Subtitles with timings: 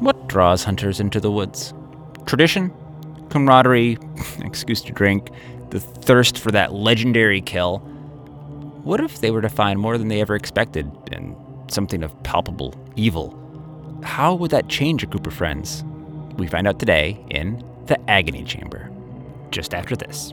[0.00, 1.74] What draws hunters into the woods?
[2.24, 2.72] Tradition?
[3.28, 3.98] Camaraderie?
[4.40, 5.28] Excuse to drink?
[5.68, 7.80] The thirst for that legendary kill?
[8.82, 11.36] What if they were to find more than they ever expected and
[11.70, 13.36] something of palpable evil?
[14.02, 15.84] How would that change a group of friends?
[16.38, 18.90] We find out today in The Agony Chamber,
[19.50, 20.32] just after this.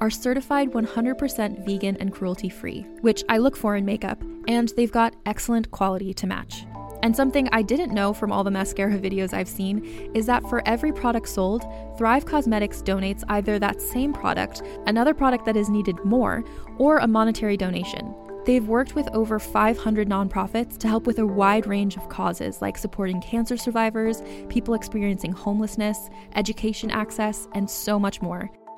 [0.00, 4.92] are certified 100% vegan and cruelty free, which I look for in makeup, and they've
[4.92, 6.66] got excellent quality to match.
[7.02, 10.66] And something I didn't know from all the mascara videos I've seen is that for
[10.66, 11.64] every product sold,
[11.96, 16.42] Thrive Causemetics donates either that same product, another product that is needed more,
[16.78, 18.14] or a monetary donation.
[18.44, 22.78] They've worked with over 500 nonprofits to help with a wide range of causes like
[22.78, 28.50] supporting cancer survivors, people experiencing homelessness, education access, and so much more.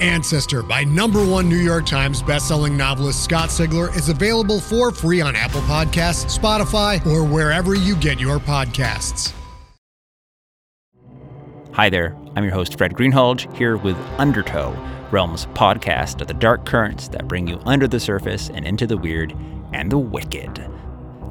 [0.00, 5.20] Ancestor by number one New York Times bestselling novelist Scott Sigler is available for free
[5.20, 9.32] on Apple Podcasts, Spotify, or wherever you get your podcasts.
[11.72, 14.72] Hi there, I'm your host, Fred Greenhalgh, here with Undertow,
[15.10, 18.96] Realm's podcast of the dark currents that bring you under the surface and into the
[18.96, 19.36] weird
[19.74, 20.66] and the wicked.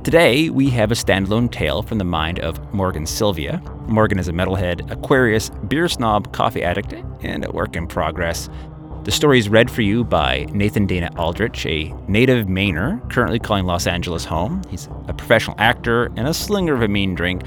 [0.05, 3.59] Today, we have a standalone tale from the mind of Morgan Sylvia.
[3.87, 6.93] Morgan is a metalhead, Aquarius, beer snob, coffee addict,
[7.23, 8.47] and a work in progress.
[9.03, 13.65] The story is read for you by Nathan Dana Aldrich, a native Mainer, currently calling
[13.65, 14.61] Los Angeles home.
[14.69, 17.41] He's a professional actor and a slinger of a mean drink.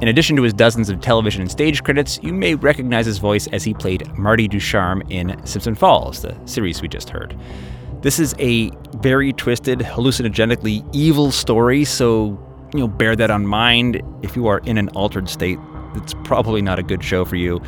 [0.00, 3.48] In addition to his dozens of television and stage credits, you may recognize his voice
[3.48, 7.36] as he played Marty Ducharme in Simpson Falls, the series we just heard.
[8.04, 12.38] This is a very twisted, hallucinogenically evil story, so
[12.74, 14.02] you know, bear that on mind.
[14.20, 15.58] If you are in an altered state,
[15.94, 17.62] it's probably not a good show for you.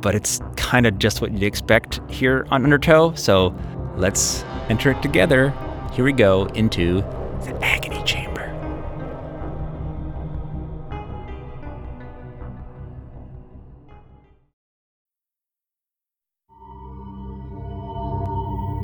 [0.00, 3.54] But it's kind of just what you'd expect here on Undertow, so
[3.96, 5.54] let's enter it together.
[5.92, 7.02] Here we go into
[7.44, 8.29] the agony chamber.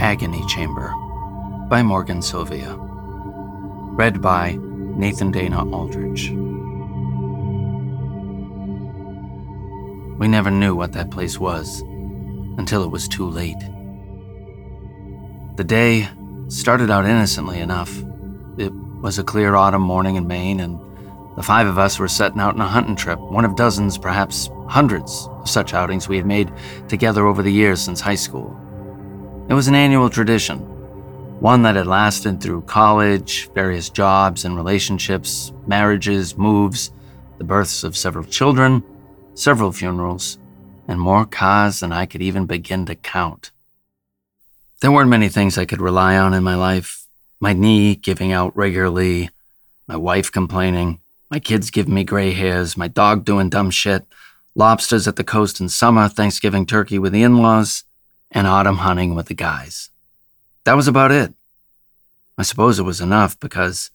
[0.07, 0.95] Agony Chamber
[1.69, 2.77] by Morgan Sylvia.
[2.79, 6.31] Read by Nathan Dana Aldrich.
[10.21, 11.81] We never knew what that place was
[12.57, 13.59] until it was too late.
[15.57, 16.09] The day
[16.47, 17.93] started out innocently enough.
[18.59, 18.73] It
[19.03, 20.79] was a clear autumn morning in Maine, and
[21.37, 24.51] the five of us were setting out on a hunting trip, one of dozens, perhaps
[24.69, 26.53] hundreds, of such outings we had made
[26.87, 28.57] together over the years since high school.
[29.49, 30.59] It was an annual tradition,
[31.41, 36.91] one that had lasted through college, various jobs and relationships, marriages, moves,
[37.39, 38.83] the births of several children,
[39.35, 40.39] several funerals,
[40.89, 43.53] and more cars than I could even begin to count.
[44.81, 47.07] There weren't many things I could rely on in my life
[47.39, 49.31] my knee giving out regularly,
[49.87, 50.99] my wife complaining,
[51.31, 54.07] my kids giving me gray hairs, my dog doing dumb shit,
[54.55, 57.85] lobsters at the coast in summer, Thanksgiving turkey with the in laws,
[58.31, 59.91] and autumn hunting with the guys.
[60.65, 61.35] That was about it.
[62.39, 63.91] I suppose it was enough because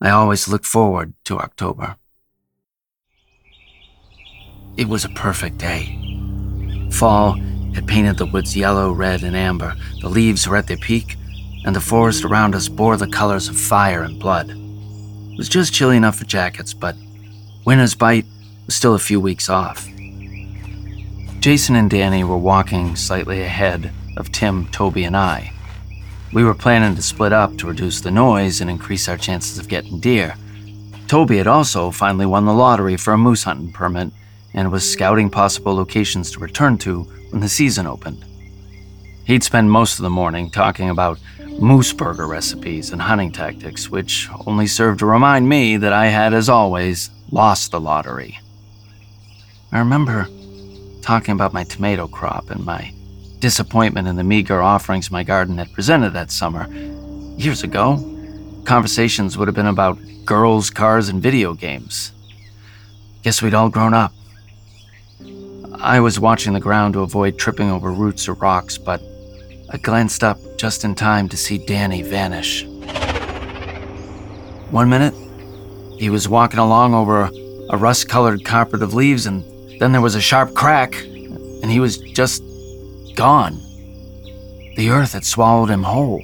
[0.00, 1.96] I always looked forward to October.
[4.76, 5.98] It was a perfect day.
[6.90, 7.34] Fall
[7.74, 9.76] had painted the woods yellow, red, and amber.
[10.00, 11.16] The leaves were at their peak,
[11.64, 14.50] and the forest around us bore the colors of fire and blood.
[14.50, 16.96] It was just chilly enough for jackets, but
[17.64, 18.26] winter's bite
[18.66, 19.86] was still a few weeks off.
[21.42, 25.52] Jason and Danny were walking slightly ahead of Tim, Toby, and I.
[26.32, 29.66] We were planning to split up to reduce the noise and increase our chances of
[29.66, 30.36] getting deer.
[31.08, 34.12] Toby had also finally won the lottery for a moose hunting permit
[34.54, 38.24] and was scouting possible locations to return to when the season opened.
[39.24, 41.18] He'd spend most of the morning talking about
[41.58, 46.34] moose burger recipes and hunting tactics, which only served to remind me that I had,
[46.34, 48.38] as always, lost the lottery.
[49.72, 50.28] I remember
[51.02, 52.92] talking about my tomato crop and my
[53.40, 56.72] disappointment in the meager offerings my garden had presented that summer.
[57.36, 57.98] Years ago,
[58.64, 62.12] conversations would have been about girls, cars, and video games.
[63.22, 64.12] Guess we'd all grown up.
[65.74, 69.02] I was watching the ground to avoid tripping over roots or rocks, but
[69.70, 72.64] I glanced up just in time to see Danny vanish.
[74.70, 75.14] One minute,
[75.98, 77.30] he was walking along over
[77.70, 79.44] a rust colored carpet of leaves, and
[79.82, 82.40] then there was a sharp crack, and he was just
[83.16, 83.54] gone.
[84.76, 86.22] The earth had swallowed him whole.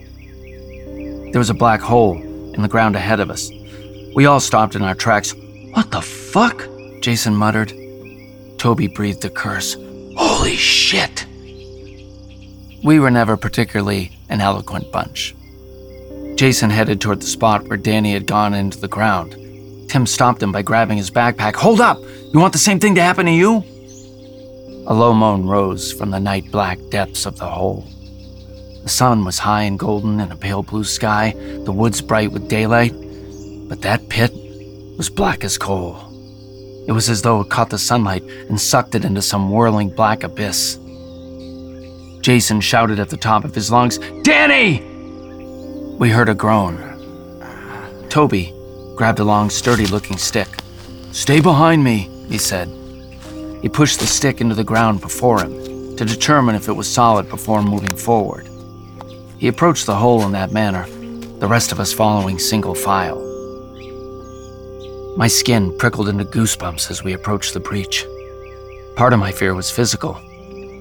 [1.33, 2.17] There was a black hole
[2.55, 3.51] in the ground ahead of us.
[4.15, 5.35] We all stopped in our tracks.
[5.73, 6.69] What the fuck?
[7.01, 7.73] Jason muttered.
[8.59, 9.77] Toby breathed a curse.
[10.17, 11.27] Holy shit!
[12.85, 15.35] We were never particularly an eloquent bunch.
[16.37, 19.33] Jason headed toward the spot where Danny had gone into the ground.
[19.91, 21.57] Tim stopped him by grabbing his backpack.
[21.57, 21.99] Hold up!
[22.31, 23.65] You want the same thing to happen to you?
[24.87, 27.87] A low moan rose from the night black depths of the hole.
[28.83, 31.33] The sun was high and golden in a pale blue sky,
[31.65, 32.93] the woods bright with daylight,
[33.67, 34.31] but that pit
[34.99, 35.97] was black as coal.
[36.87, 40.23] It was as though it caught the sunlight and sucked it into some whirling black
[40.23, 40.79] abyss.
[42.21, 44.81] Jason shouted at the top of his lungs, Danny!
[45.99, 46.77] We heard a groan.
[48.11, 48.53] Toby
[48.97, 50.49] grabbed a long, sturdy looking stick.
[51.13, 52.69] Stay behind me, he said.
[53.63, 57.29] He pushed the stick into the ground before him to determine if it was solid
[57.29, 58.49] before moving forward.
[59.39, 60.87] He approached the hole in that manner,
[61.41, 63.25] the rest of us following single file.
[65.17, 68.07] My skin prickled into goosebumps as we approached the breach.
[68.95, 70.17] Part of my fear was physical.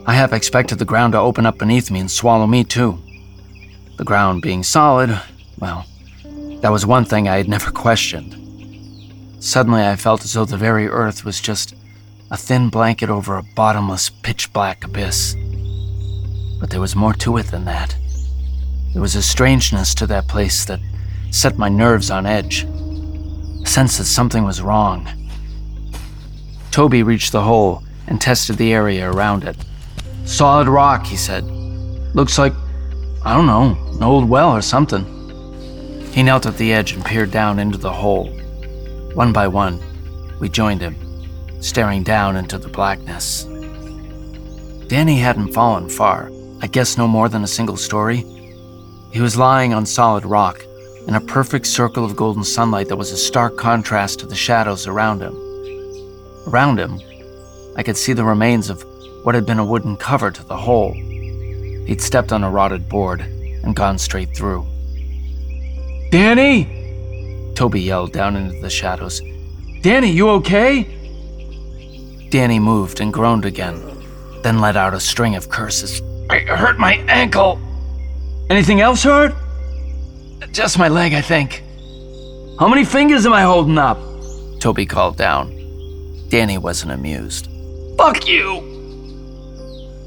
[0.06, 3.00] I half expected the ground to open up beneath me and swallow me too.
[3.98, 5.20] The ground being solid,
[5.58, 5.86] well,
[6.62, 8.37] that was one thing I had never questioned.
[9.40, 11.76] Suddenly, I felt as though the very earth was just
[12.32, 15.36] a thin blanket over a bottomless, pitch black abyss.
[16.60, 17.96] But there was more to it than that.
[18.94, 20.80] There was a strangeness to that place that
[21.30, 25.08] set my nerves on edge, a sense that something was wrong.
[26.72, 29.58] Toby reached the hole and tested the area around it.
[30.26, 31.46] Solid rock, he said.
[32.16, 32.54] Looks like,
[33.24, 35.06] I don't know, an old well or something.
[36.12, 38.37] He knelt at the edge and peered down into the hole.
[39.18, 39.82] One by one,
[40.40, 40.96] we joined him
[41.60, 43.46] staring down into the blackness.
[44.90, 46.32] Danny hadn't fallen far,
[46.62, 48.24] I guess no more than a single story.
[49.12, 50.64] He was lying on solid rock,
[51.08, 54.86] in a perfect circle of golden sunlight that was a stark contrast to the shadows
[54.86, 55.36] around him.
[56.46, 57.02] Around him,
[57.76, 58.86] I could see the remains of
[59.24, 60.94] what had been a wooden cover to the hole.
[60.94, 64.68] He'd stepped on a rotted board and gone straight through.
[66.12, 66.87] Danny!
[67.58, 69.20] Toby yelled down into the shadows.
[69.82, 70.84] Danny, you okay?
[72.30, 73.82] Danny moved and groaned again,
[74.44, 76.00] then let out a string of curses.
[76.30, 77.60] I hurt my ankle.
[78.52, 79.34] Anything else hurt?
[80.52, 81.64] Just my leg, I think.
[82.60, 83.98] How many fingers am I holding up?
[84.60, 85.50] Toby called down.
[86.30, 87.48] Danny wasn't amused.
[87.98, 88.62] Fuck you!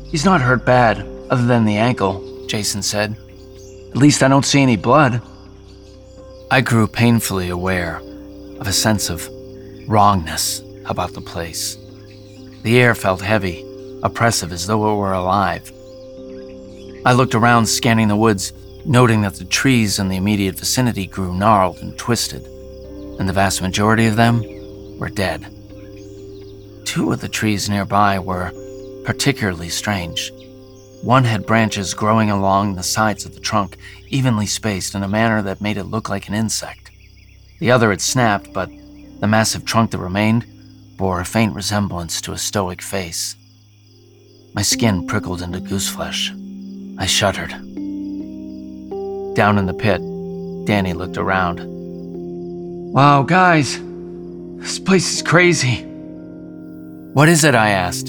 [0.09, 3.17] He's not hurt bad, other than the ankle, Jason said.
[3.91, 5.21] At least I don't see any blood.
[6.53, 7.99] I grew painfully aware
[8.59, 9.29] of a sense of
[9.87, 11.79] wrongness about the place.
[12.63, 13.65] The air felt heavy,
[14.03, 15.71] oppressive, as though it were alive.
[17.07, 18.53] I looked around, scanning the woods,
[18.85, 22.45] noting that the trees in the immediate vicinity grew gnarled and twisted,
[23.21, 24.43] and the vast majority of them
[24.99, 25.47] were dead.
[26.85, 28.51] Two of the trees nearby were
[29.05, 30.33] particularly strange.
[31.03, 33.77] One had branches growing along the sides of the trunk,
[34.11, 36.91] evenly spaced in a manner that made it look like an insect.
[37.61, 38.71] The other had snapped, but
[39.21, 40.47] the massive trunk that remained
[40.97, 43.37] bore a faint resemblance to a stoic face.
[44.55, 46.37] My skin prickled into gooseflesh.
[46.99, 47.51] I shuddered.
[49.35, 50.01] Down in the pit,
[50.67, 51.61] Danny looked around.
[52.93, 53.79] Wow, guys,
[54.59, 55.85] this place is crazy.
[57.15, 57.55] What is it?
[57.55, 58.09] I asked.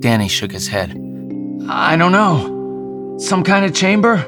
[0.00, 0.90] Danny shook his head.
[1.68, 3.16] I don't know.
[3.18, 4.24] Some kind of chamber?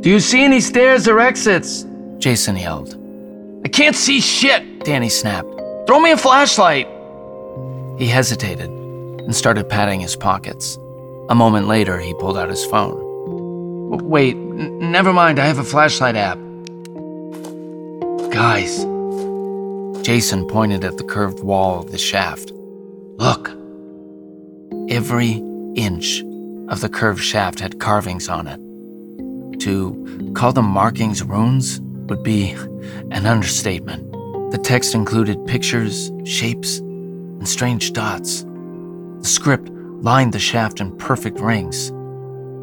[0.00, 1.84] Do you see any stairs or exits?
[2.18, 2.94] Jason yelled.
[3.64, 5.48] I can't see shit, Danny snapped.
[5.86, 6.86] Throw me a flashlight!
[7.98, 10.76] He hesitated and started patting his pockets.
[11.28, 12.96] A moment later, he pulled out his phone.
[14.08, 16.38] Wait, n- never mind, I have a flashlight app.
[18.30, 18.84] Guys.
[20.06, 22.52] Jason pointed at the curved wall of the shaft.
[23.16, 23.48] Look.
[24.88, 25.32] Every
[25.74, 26.22] inch
[26.68, 28.60] of the curved shaft had carvings on it.
[29.68, 32.52] To call them markings runes would be
[33.10, 34.10] an understatement.
[34.50, 38.44] The text included pictures, shapes, and strange dots.
[39.18, 41.88] The script lined the shaft in perfect rings.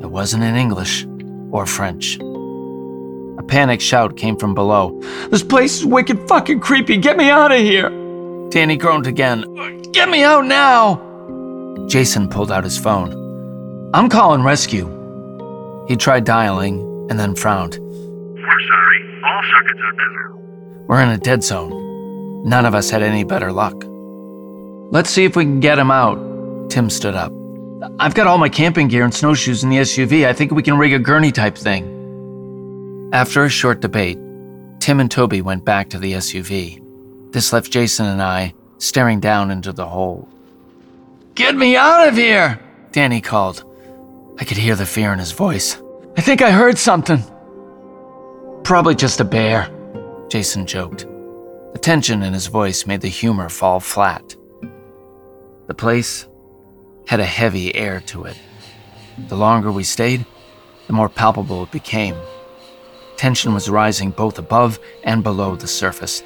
[0.01, 1.05] It wasn't in English
[1.51, 2.17] or French.
[2.17, 5.00] A panicked shout came from below.
[5.29, 6.97] This place is wicked fucking creepy.
[6.97, 7.89] Get me out of here.
[8.50, 9.43] Danny groaned again.
[9.91, 10.95] Get me out now.
[11.85, 13.91] Jason pulled out his phone.
[13.93, 14.88] I'm calling rescue.
[15.88, 17.77] He tried dialing and then frowned.
[17.79, 19.21] We're sorry.
[19.24, 20.85] All circuits are busy.
[20.88, 22.47] We're in a dead zone.
[22.47, 23.83] None of us had any better luck.
[24.91, 26.69] Let's see if we can get him out.
[26.69, 27.31] Tim stood up.
[28.00, 30.27] I've got all my camping gear and snowshoes in the SUV.
[30.27, 33.09] I think we can rig a gurney type thing.
[33.13, 34.17] After a short debate,
[34.79, 36.81] Tim and Toby went back to the SUV.
[37.31, 40.27] This left Jason and I staring down into the hole.
[41.33, 42.59] Get me out of here!
[42.91, 43.63] Danny called.
[44.39, 45.77] I could hear the fear in his voice.
[46.17, 47.22] I think I heard something.
[48.63, 49.69] Probably just a bear,
[50.29, 51.05] Jason joked.
[51.74, 54.34] The tension in his voice made the humor fall flat.
[55.67, 56.25] The place
[57.05, 58.38] had a heavy air to it.
[59.27, 60.25] The longer we stayed,
[60.88, 62.15] the more palpable it became.
[63.17, 66.24] Tension was rising both above and below the surface.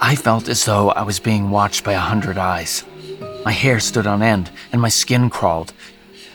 [0.00, 2.84] I felt as though I was being watched by a hundred eyes.
[3.44, 5.72] My hair stood on end and my skin crawled.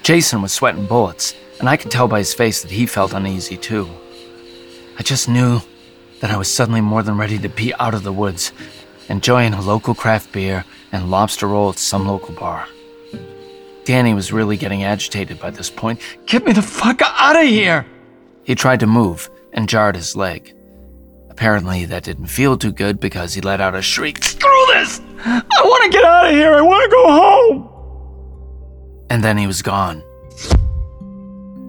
[0.04, 3.58] Jason was sweating bullets, and I could tell by his face that he felt uneasy
[3.58, 3.90] too.
[4.98, 5.62] I just knew
[6.22, 8.52] that I was suddenly more than ready to be out of the woods,
[9.10, 12.68] enjoying a local craft beer and lobster roll at some local bar.
[13.84, 16.00] Danny was really getting agitated by this point.
[16.26, 17.86] Get me the fuck out of here!
[18.44, 20.56] He tried to move and jarred his leg.
[21.30, 24.24] Apparently, that didn't feel too good because he let out a shriek.
[24.24, 25.02] Screw this!
[25.26, 26.56] I want to get out of here!
[26.56, 27.70] I want to go home!
[29.10, 30.02] And then he was gone.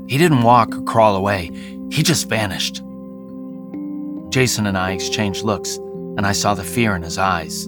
[0.09, 1.51] He didn't walk or crawl away,
[1.91, 2.83] he just vanished.
[4.31, 7.65] Jason and I exchanged looks, and I saw the fear in his eyes.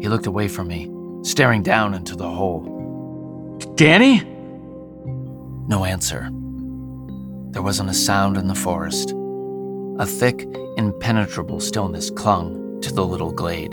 [0.00, 0.90] He looked away from me,
[1.22, 3.56] staring down into the hole.
[3.74, 4.20] Danny?
[5.66, 6.30] No answer.
[7.50, 9.14] There wasn't a sound in the forest.
[9.98, 10.46] A thick,
[10.76, 13.72] impenetrable stillness clung to the little glade.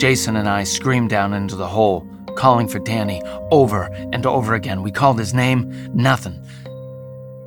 [0.00, 4.82] Jason and I screamed down into the hole, calling for Danny over and over again.
[4.82, 6.42] We called his name, nothing.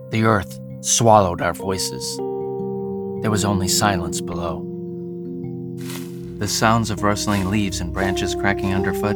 [0.09, 2.17] The earth swallowed our voices.
[3.21, 4.63] There was only silence below.
[6.37, 9.15] The sounds of rustling leaves and branches cracking underfoot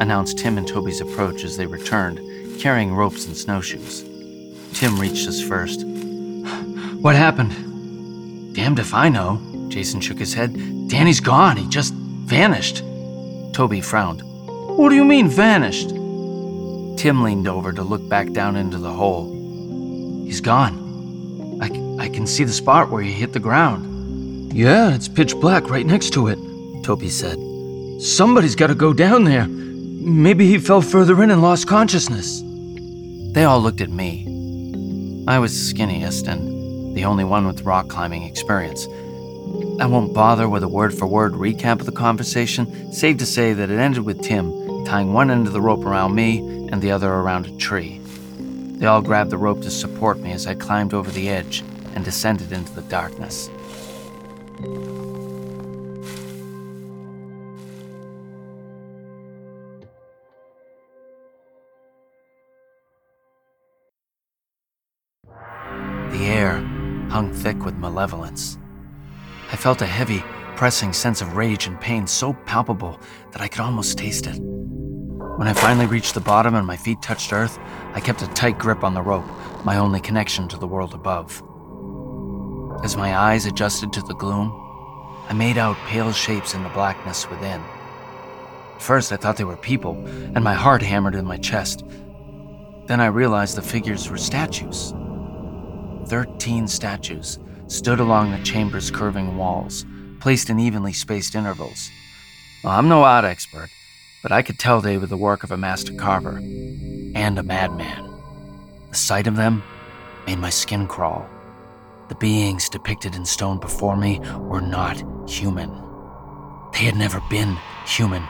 [0.00, 2.18] announced Tim and Toby's approach as they returned,
[2.58, 4.02] carrying ropes and snowshoes.
[4.72, 5.84] Tim reached us first.
[7.02, 8.54] What happened?
[8.54, 9.40] Damned if I know.
[9.68, 10.54] Jason shook his head.
[10.88, 11.56] Danny's gone.
[11.56, 12.84] He just vanished.
[13.52, 14.22] Toby frowned.
[14.76, 15.90] What do you mean, vanished?
[15.90, 19.30] Tim leaned over to look back down into the hole.
[20.24, 21.58] He's gone.
[21.60, 24.52] I, c- I can see the spot where he hit the ground.
[24.52, 26.38] Yeah, it's pitch black right next to it,
[26.84, 27.38] Toby said.
[28.00, 29.46] Somebody's got to go down there.
[29.46, 32.40] Maybe he fell further in and lost consciousness.
[33.34, 34.24] They all looked at me.
[35.28, 38.86] I was the skinniest and the only one with rock climbing experience.
[39.80, 43.52] I won't bother with a word for word recap of the conversation, save to say
[43.52, 46.38] that it ended with Tim tying one end of the rope around me
[46.70, 48.00] and the other around a tree.
[48.38, 51.62] They all grabbed the rope to support me as I climbed over the edge
[51.94, 53.48] and descended into the darkness.
[66.10, 66.58] The air
[67.08, 68.58] hung thick with malevolence.
[69.50, 70.24] I felt a heavy,
[70.56, 72.98] pressing sense of rage and pain so palpable
[73.32, 74.38] that I could almost taste it.
[74.38, 77.58] When I finally reached the bottom and my feet touched earth,
[77.94, 79.24] I kept a tight grip on the rope,
[79.64, 81.42] my only connection to the world above.
[82.84, 84.52] As my eyes adjusted to the gloom,
[85.28, 87.62] I made out pale shapes in the blackness within.
[88.78, 89.94] First, I thought they were people,
[90.34, 91.84] and my heart hammered in my chest.
[92.86, 94.92] Then I realized the figures were statues.
[96.08, 99.86] Thirteen statues stood along the chamber's curving walls,
[100.22, 101.90] placed in evenly spaced intervals.
[102.62, 103.70] Well, I'm no art expert,
[104.22, 108.08] but I could tell they were the work of a master carver and a madman.
[108.90, 109.64] The sight of them
[110.24, 111.28] made my skin crawl.
[112.06, 115.70] The beings depicted in stone before me were not human.
[116.72, 118.22] They They had never been human.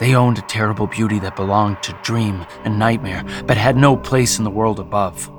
[0.00, 4.38] They owned a terrible beauty that belonged to dream and nightmare, but had no place
[4.38, 5.30] in the world above.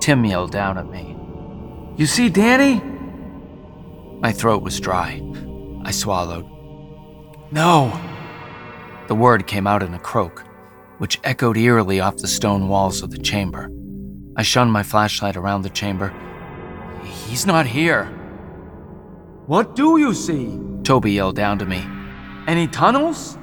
[0.00, 1.16] Tim yelled down at me.
[1.96, 2.91] You see Danny?
[4.22, 5.20] My throat was dry.
[5.84, 6.46] I swallowed.
[7.50, 7.92] No!
[9.08, 10.44] The word came out in a croak,
[10.98, 13.68] which echoed eerily off the stone walls of the chamber.
[14.36, 16.14] I shone my flashlight around the chamber.
[17.02, 18.04] He's not here.
[19.46, 20.56] What do you see?
[20.84, 21.84] Toby yelled down to me.
[22.46, 23.36] Any tunnels?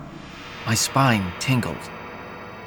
[0.66, 1.76] My spine tingled,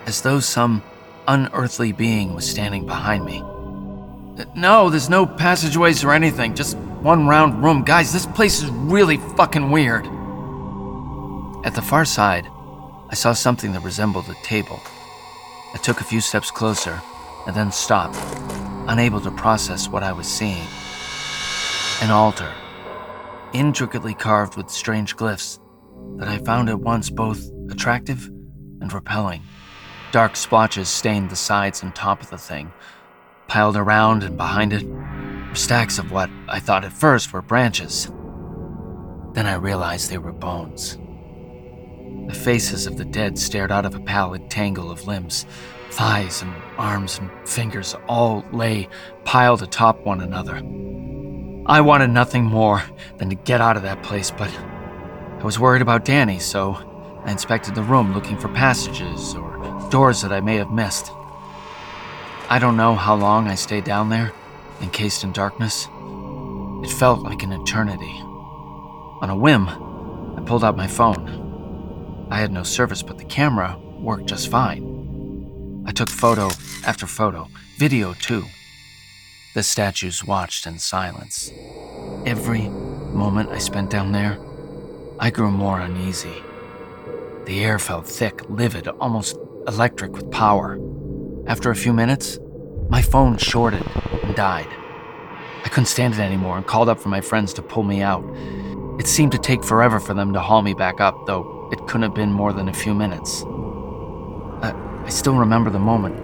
[0.04, 0.82] as though some
[1.28, 3.42] unearthly being was standing behind me.
[4.54, 7.82] No, there's no passageways or anything, just one round room.
[7.82, 10.06] Guys, this place is really fucking weird.
[11.64, 12.46] At the far side,
[13.10, 14.80] I saw something that resembled a table.
[15.74, 17.00] I took a few steps closer
[17.46, 18.16] and then stopped,
[18.88, 20.66] unable to process what I was seeing.
[22.00, 22.52] An altar,
[23.52, 25.58] intricately carved with strange glyphs
[26.18, 28.26] that I found at once both attractive
[28.80, 29.42] and repelling.
[30.10, 32.72] Dark splotches stained the sides and top of the thing.
[33.52, 38.06] Piled around and behind it were stacks of what I thought at first were branches.
[39.34, 40.96] Then I realized they were bones.
[42.28, 45.44] The faces of the dead stared out of a pallid tangle of limbs.
[45.90, 48.88] Thighs and arms and fingers all lay
[49.26, 50.56] piled atop one another.
[51.66, 52.82] I wanted nothing more
[53.18, 56.72] than to get out of that place, but I was worried about Danny, so
[57.26, 61.12] I inspected the room looking for passages or doors that I may have missed.
[62.52, 64.30] I don't know how long I stayed down there,
[64.82, 65.88] encased in darkness.
[66.82, 68.14] It felt like an eternity.
[69.22, 72.28] On a whim, I pulled out my phone.
[72.30, 75.84] I had no service, but the camera worked just fine.
[75.86, 76.50] I took photo
[76.84, 78.44] after photo, video too.
[79.54, 81.50] The statues watched in silence.
[82.26, 84.38] Every moment I spent down there,
[85.18, 86.42] I grew more uneasy.
[87.46, 90.78] The air felt thick, livid, almost electric with power.
[91.44, 92.38] After a few minutes,
[92.92, 93.82] my phone shorted
[94.22, 94.68] and died.
[95.64, 98.22] I couldn't stand it anymore and called up for my friends to pull me out.
[99.00, 102.02] It seemed to take forever for them to haul me back up, though it couldn't
[102.02, 103.44] have been more than a few minutes.
[104.60, 104.74] I,
[105.06, 106.20] I still remember the moment.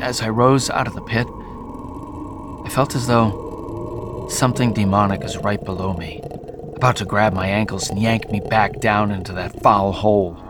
[0.00, 1.26] As I rose out of the pit,
[2.64, 6.20] I felt as though something demonic was right below me,
[6.76, 10.40] about to grab my ankles and yank me back down into that foul hole.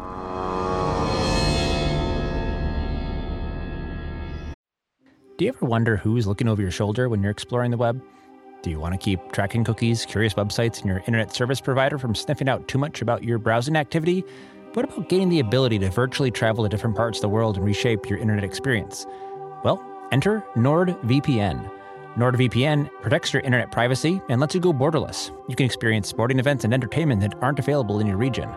[5.37, 8.03] Do you ever wonder who's looking over your shoulder when you're exploring the web?
[8.63, 12.15] Do you want to keep tracking cookies, curious websites, and your internet service provider from
[12.15, 14.25] sniffing out too much about your browsing activity?
[14.73, 17.67] What about gaining the ability to virtually travel to different parts of the world and
[17.67, 19.05] reshape your internet experience?
[19.63, 21.71] Well, enter NordVPN.
[22.17, 25.31] NordVPN protects your internet privacy and lets you go borderless.
[25.51, 28.49] You can experience sporting events and entertainment that aren't available in your region.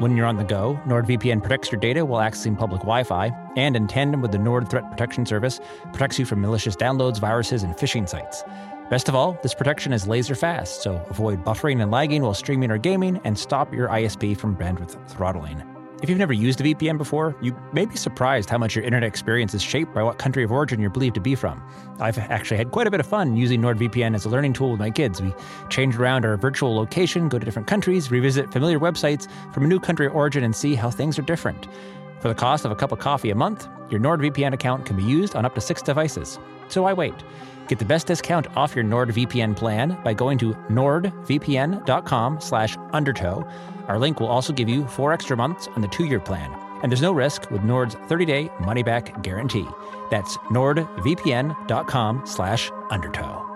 [0.00, 3.76] When you're on the go, NordVPN protects your data while accessing public Wi Fi, and
[3.76, 5.60] in tandem with the Nord Threat Protection Service,
[5.92, 8.42] protects you from malicious downloads, viruses, and phishing sites.
[8.88, 12.70] Best of all, this protection is laser fast, so avoid buffering and lagging while streaming
[12.70, 15.69] or gaming, and stop your ISP from bandwidth throttling.
[16.02, 19.06] If you've never used a VPN before, you may be surprised how much your internet
[19.06, 21.62] experience is shaped by what country of origin you're believed to be from.
[22.00, 24.80] I've actually had quite a bit of fun using NordVPN as a learning tool with
[24.80, 25.20] my kids.
[25.20, 25.34] We
[25.68, 29.78] change around our virtual location, go to different countries, revisit familiar websites from a new
[29.78, 31.68] country of origin, and see how things are different.
[32.20, 35.02] For the cost of a cup of coffee a month, your NordVPN account can be
[35.02, 36.38] used on up to six devices.
[36.68, 37.14] So I wait.
[37.70, 43.48] Get the best discount off your NordVPN plan by going to nordvpn.com slash undertow.
[43.86, 46.52] Our link will also give you four extra months on the two-year plan.
[46.82, 49.68] And there's no risk with Nord's 30-day money-back guarantee.
[50.10, 53.49] That's nordvpn.com slash undertow.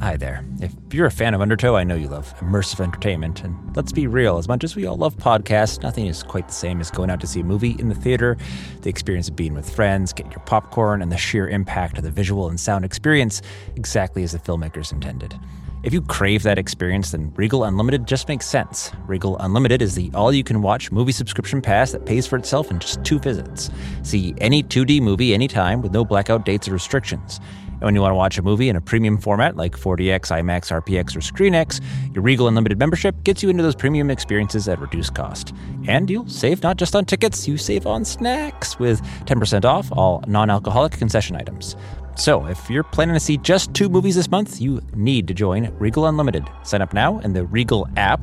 [0.00, 0.44] Hi there.
[0.60, 3.42] If you're a fan of Undertow, I know you love immersive entertainment.
[3.42, 6.54] And let's be real, as much as we all love podcasts, nothing is quite the
[6.54, 8.36] same as going out to see a movie in the theater,
[8.82, 12.12] the experience of being with friends, getting your popcorn, and the sheer impact of the
[12.12, 13.42] visual and sound experience
[13.74, 15.34] exactly as the filmmakers intended.
[15.82, 18.92] If you crave that experience, then Regal Unlimited just makes sense.
[19.08, 22.70] Regal Unlimited is the all you can watch movie subscription pass that pays for itself
[22.70, 23.68] in just two visits.
[24.04, 27.40] See any 2D movie anytime with no blackout dates or restrictions.
[27.80, 30.82] And when you want to watch a movie in a premium format like 4DX, IMAX,
[30.82, 31.80] RPX, or ScreenX,
[32.12, 35.54] your Regal Unlimited membership gets you into those premium experiences at reduced cost.
[35.86, 40.24] And you'll save not just on tickets, you save on snacks with 10% off all
[40.26, 41.76] non alcoholic concession items.
[42.18, 45.72] So, if you're planning to see just two movies this month, you need to join
[45.78, 46.44] Regal Unlimited.
[46.64, 48.20] Sign up now in the Regal app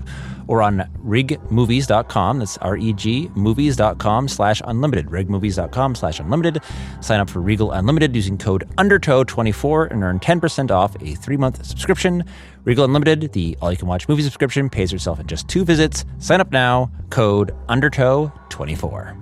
[0.48, 2.40] or on regmovies.com.
[2.40, 5.08] That's R-E-G movies.com slash unlimited.
[5.08, 6.62] regmovies.com slash unlimited.
[7.00, 12.26] Sign up for Regal Unlimited using code UNDERTOW24 and earn 10% off a three-month subscription.
[12.66, 16.04] Regal Unlimited, the all-you-can-watch movie subscription, pays yourself in just two visits.
[16.18, 16.92] Sign up now.
[17.12, 19.22] Code UNDERTOW24.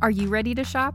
[0.00, 0.94] Are you ready to shop?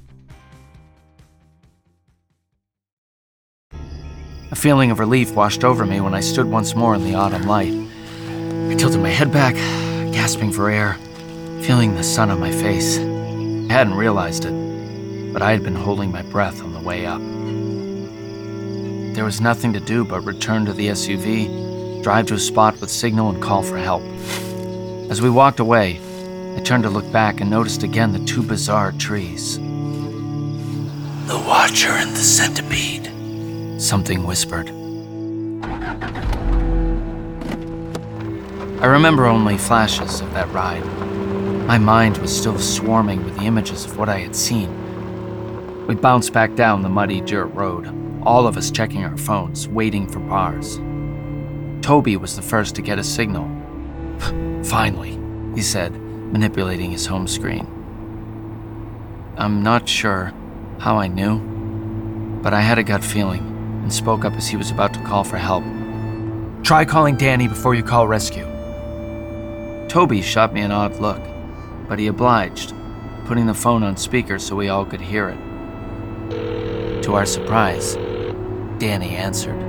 [4.51, 7.43] A feeling of relief washed over me when I stood once more in the autumn
[7.43, 7.71] light.
[7.71, 9.55] I tilted my head back,
[10.11, 10.95] gasping for air,
[11.61, 12.97] feeling the sun on my face.
[12.97, 17.21] I hadn't realized it, but I had been holding my breath on the way up.
[19.15, 22.89] There was nothing to do but return to the SUV, drive to a spot with
[22.89, 24.03] signal, and call for help.
[25.09, 26.01] As we walked away,
[26.57, 29.59] I turned to look back and noticed again the two bizarre trees.
[31.27, 33.00] The Watcher and the Centipede,
[33.81, 34.69] something whispered.
[38.79, 40.85] I remember only flashes of that ride.
[41.65, 45.87] My mind was still swarming with the images of what I had seen.
[45.87, 47.91] We bounced back down the muddy dirt road,
[48.23, 50.77] all of us checking our phones, waiting for bars.
[51.83, 53.49] Toby was the first to get a signal.
[54.63, 55.19] Finally,
[55.55, 55.93] he said,
[56.31, 57.65] manipulating his home screen.
[59.37, 60.33] I'm not sure
[60.77, 61.39] how I knew,
[62.43, 63.50] but I had a gut feeling
[63.81, 65.63] and spoke up as he was about to call for help.
[66.63, 68.45] Try calling Danny before you call rescue.
[69.89, 71.21] Toby shot me an odd look,
[71.89, 72.73] but he obliged,
[73.25, 77.03] putting the phone on speaker so we all could hear it.
[77.03, 77.95] To our surprise,
[78.77, 79.59] Danny answered.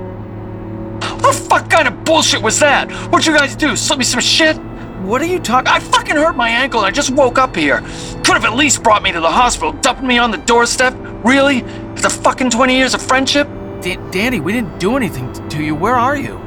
[1.01, 2.91] What the fuck kind of bullshit was that?
[3.11, 3.75] What'd you guys do?
[3.75, 4.55] Slip me some shit?
[5.03, 5.67] What are you talking?
[5.67, 7.81] I fucking hurt my ankle I just woke up here.
[8.23, 10.93] Could have at least brought me to the hospital, dumped me on the doorstep.
[11.25, 11.63] Really?
[11.95, 13.47] After fucking 20 years of friendship?
[13.83, 15.75] Da- Danny, we didn't do anything to you.
[15.75, 16.39] Where are you?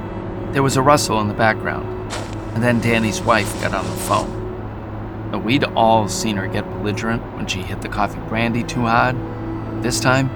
[0.52, 2.10] There was a rustle in the background,
[2.54, 5.30] and then Danny's wife got on the phone.
[5.30, 9.16] Now, we'd all seen her get belligerent when she hit the coffee brandy too hard.
[9.82, 10.30] This time,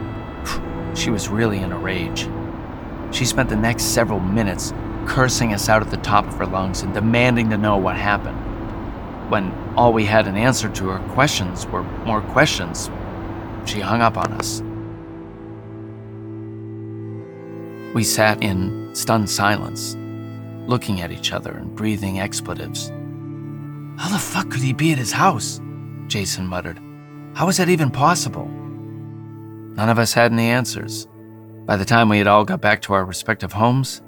[0.94, 2.28] she was really in a rage.
[3.12, 4.74] She spent the next several minutes
[5.06, 8.36] cursing us out at the top of her lungs and demanding to know what happened.
[9.30, 12.90] When all we had an answer to her questions were more questions,
[13.64, 14.62] she hung up on us.
[17.92, 19.96] We sat in stunned silence,
[20.68, 22.90] looking at each other and breathing expletives.
[23.98, 25.60] How the fuck could he be at his house?
[26.06, 26.78] Jason muttered.
[27.34, 28.46] How was that even possible?
[28.46, 31.08] None of us had any answers.
[31.66, 34.02] By the time we had all got back to our respective homes,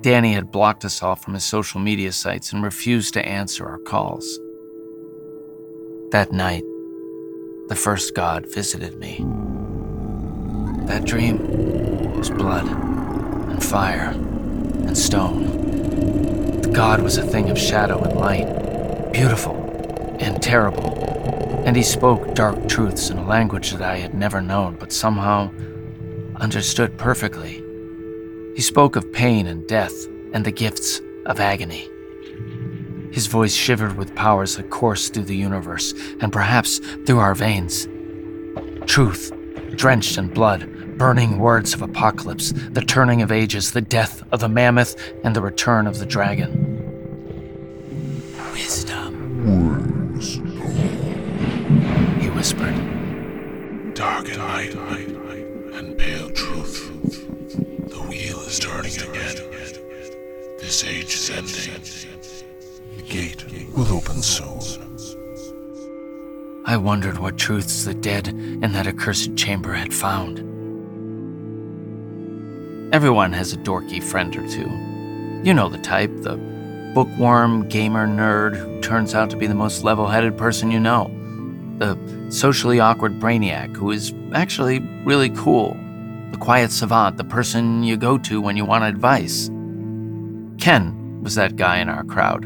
[0.00, 3.78] Danny had blocked us all from his social media sites and refused to answer our
[3.78, 4.38] calls.
[6.10, 6.62] That night,
[7.68, 9.24] the first god visited me.
[10.86, 12.95] That dream was blood
[13.48, 16.60] and fire and stone.
[16.62, 19.54] The god was a thing of shadow and light, beautiful
[20.20, 24.76] and terrible, and he spoke dark truths in a language that I had never known
[24.76, 25.50] but somehow
[26.36, 27.62] understood perfectly.
[28.54, 31.88] He spoke of pain and death and the gifts of agony.
[33.12, 37.88] His voice shivered with powers that coursed through the universe and perhaps through our veins.
[38.86, 39.32] Truth,
[39.74, 44.48] drenched in blood, burning words of apocalypse, the turning of ages, the death of the
[44.48, 46.50] mammoth, and the return of the dragon.
[48.52, 50.18] Wisdom.
[52.20, 52.74] He whispered.
[53.94, 54.74] Dark and light,
[55.74, 56.90] and pale truth.
[57.90, 59.36] The wheel is turning again.
[60.58, 61.82] This age is ending.
[62.96, 63.44] The gate
[63.76, 64.60] will open soon.
[66.64, 70.55] I wondered what truths the dead in that accursed chamber had found.
[72.92, 74.70] Everyone has a dorky friend or two.
[75.42, 76.36] You know the type, the
[76.94, 81.10] bookworm gamer nerd who turns out to be the most level headed person you know.
[81.78, 81.98] The
[82.30, 85.76] socially awkward brainiac who is actually really cool.
[86.30, 89.48] The quiet savant, the person you go to when you want advice.
[90.58, 92.44] Ken was that guy in our crowd.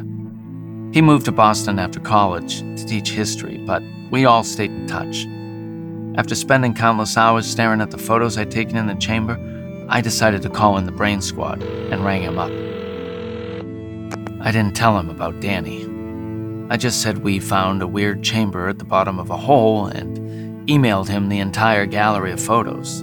[0.94, 5.26] He moved to Boston after college to teach history, but we all stayed in touch.
[6.18, 9.38] After spending countless hours staring at the photos I'd taken in the chamber,
[9.92, 12.52] I decided to call in the brain squad and rang him up.
[14.40, 15.84] I didn't tell him about Danny.
[16.72, 20.16] I just said we found a weird chamber at the bottom of a hole and
[20.68, 23.02] emailed him the entire gallery of photos.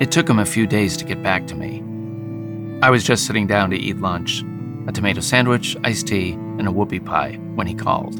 [0.00, 1.82] It took him a few days to get back to me.
[2.80, 4.44] I was just sitting down to eat lunch
[4.86, 8.14] a tomato sandwich, iced tea, and a whoopie pie when he called.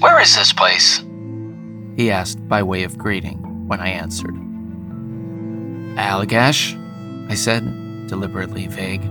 [0.00, 1.02] Where is this place?
[1.96, 4.34] He asked by way of greeting when I answered.
[5.96, 6.74] Allagash?
[7.30, 7.62] I said,
[8.08, 9.02] deliberately vague.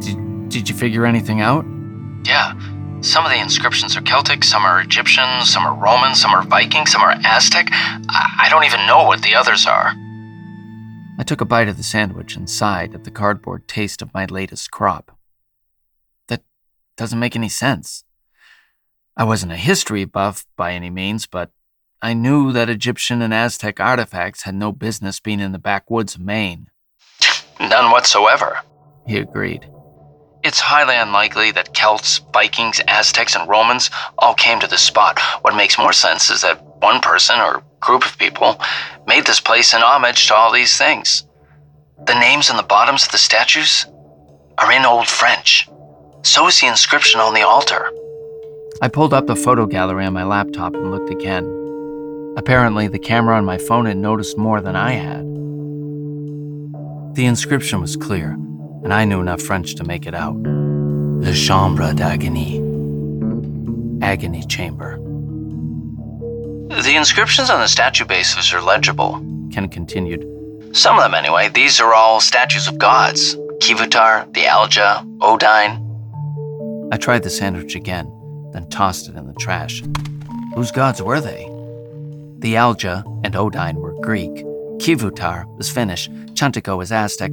[0.00, 1.66] Did, did you figure anything out?
[2.24, 2.58] Yeah.
[3.02, 6.86] Some of the inscriptions are Celtic, some are Egyptian, some are Roman, some are Viking,
[6.86, 7.68] some are Aztec.
[7.70, 9.92] I, I don't even know what the others are.
[11.18, 14.24] I took a bite of the sandwich and sighed at the cardboard taste of my
[14.24, 15.18] latest crop.
[16.28, 16.42] That
[16.96, 18.04] doesn't make any sense.
[19.14, 21.50] I wasn't a history buff by any means, but
[22.04, 26.20] I knew that Egyptian and Aztec artifacts had no business being in the backwoods of
[26.20, 26.68] Maine.
[27.58, 28.60] None whatsoever.
[29.06, 29.66] He agreed.
[30.42, 33.88] It's highly unlikely that Celts, Vikings, Aztecs, and Romans
[34.18, 35.18] all came to this spot.
[35.40, 38.60] What makes more sense is that one person or group of people
[39.06, 41.26] made this place in homage to all these things.
[42.06, 43.86] The names on the bottoms of the statues
[44.58, 45.70] are in Old French.
[46.20, 47.90] So is the inscription on the altar.
[48.82, 51.63] I pulled up the photo gallery on my laptop and looked again.
[52.36, 55.24] Apparently, the camera on my phone had noticed more than I had.
[57.14, 58.32] The inscription was clear,
[58.82, 60.36] and I knew enough French to make it out.
[60.36, 62.58] Le Chambre d'Agony.
[64.02, 64.98] Agony Chamber.
[66.82, 69.24] The inscriptions on the statue bases are legible.
[69.52, 70.26] Ken continued.
[70.72, 71.48] Some of them, anyway.
[71.48, 75.80] These are all statues of gods Kivutar, the Algea, Odyne.
[76.92, 78.10] I tried the sandwich again,
[78.52, 79.82] then tossed it in the trash.
[80.54, 81.53] Whose gods were they?
[82.44, 84.30] The Algea and Odyne were Greek.
[84.76, 86.10] Kivutar was Finnish.
[86.34, 87.32] Chantico was Aztec.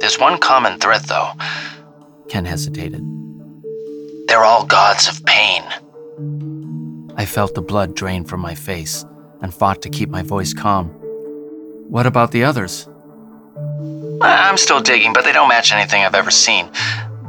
[0.00, 1.30] There's one common thread, though.
[2.28, 3.00] Ken hesitated.
[4.26, 5.62] They're all gods of pain.
[7.16, 9.04] I felt the blood drain from my face
[9.40, 10.88] and fought to keep my voice calm.
[11.88, 12.88] What about the others?
[14.20, 16.68] I'm still digging, but they don't match anything I've ever seen.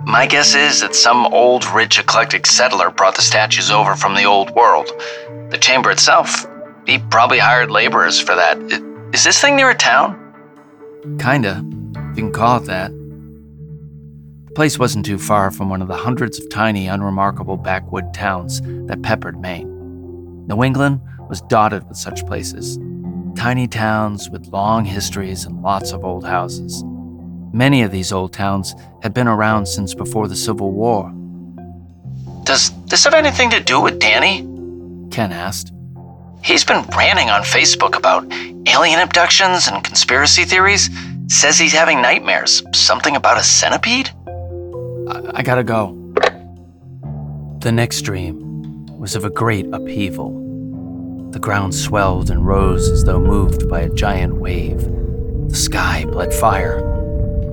[0.07, 4.23] My guess is that some old, rich, eclectic settler brought the statues over from the
[4.23, 4.89] old world.
[5.51, 6.47] The chamber itself,
[6.85, 8.57] he probably hired laborers for that.
[9.13, 10.19] Is this thing near a town?
[11.19, 11.63] Kinda,
[12.11, 12.91] if you can call it that.
[12.91, 18.61] The place wasn't too far from one of the hundreds of tiny, unremarkable backwood towns
[18.87, 19.67] that peppered Maine.
[20.47, 22.77] New England was dotted with such places
[23.35, 26.83] tiny towns with long histories and lots of old houses.
[27.51, 31.11] Many of these old towns had been around since before the Civil War.
[32.43, 34.41] Does this have anything to do with Danny?
[35.11, 35.71] Ken asked.
[36.43, 38.25] He's been ranting on Facebook about
[38.67, 40.89] alien abductions and conspiracy theories.
[41.27, 42.61] Says he's having nightmares.
[42.73, 44.09] Something about a centipede?
[45.07, 45.97] I, I gotta go.
[47.59, 50.41] The next dream was of a great upheaval.
[51.31, 54.81] The ground swelled and rose as though moved by a giant wave.
[55.49, 56.81] The sky bled fire.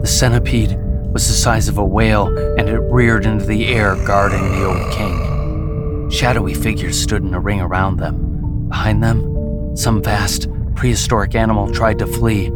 [0.00, 0.76] The centipede
[1.12, 2.26] was the size of a whale,
[2.59, 6.11] and it reared into the air, guarding the old king.
[6.11, 8.30] Shadowy figures stood in a ring around them.
[8.70, 12.50] Behind them, some vast, prehistoric animal tried to flee,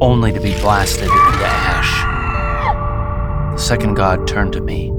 [0.00, 2.02] only to be blasted into ash.
[3.54, 4.92] The second god turned to me,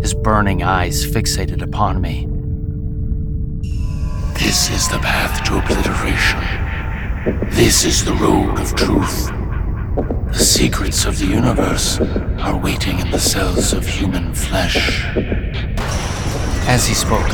[0.00, 2.26] his burning eyes fixated upon me.
[4.38, 6.40] This is the path to obliteration.
[7.50, 9.30] This is the road of truth.
[10.32, 12.00] The secrets of the universe
[12.40, 15.04] are waiting in the cells of human flesh.
[16.68, 17.28] As he spoke,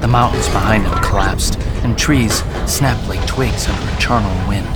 [0.00, 4.66] the mountains behind him collapsed, and trees snapped like twigs under a charnel wind.